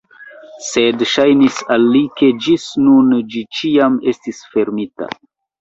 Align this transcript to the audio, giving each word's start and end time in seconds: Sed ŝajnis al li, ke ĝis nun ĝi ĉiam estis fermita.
Sed 0.67 1.03
ŝajnis 1.11 1.59
al 1.75 1.85
li, 1.97 2.01
ke 2.21 2.31
ĝis 2.47 2.67
nun 2.87 3.13
ĝi 3.35 3.47
ĉiam 3.59 4.01
estis 4.15 4.45
fermita. 4.57 5.13